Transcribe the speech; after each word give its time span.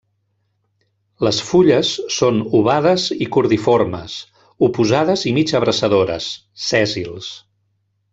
Les 1.27 1.41
fulles 1.49 1.91
són 2.15 2.39
ovades 2.59 3.05
i 3.25 3.29
cordiformes, 3.35 4.15
oposades 4.69 5.27
i 5.33 5.35
mig 5.39 5.55
abraçadores, 5.61 6.31
sèssils. 6.71 7.29